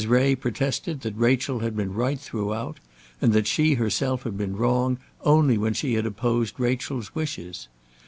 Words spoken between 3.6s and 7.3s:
herself had been wrong only when she had opposed Rachel's